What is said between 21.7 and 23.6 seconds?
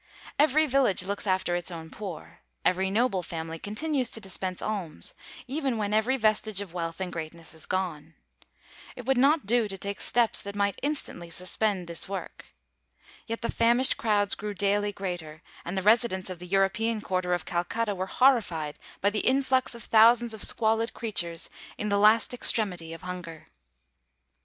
in the last extremity of hunger.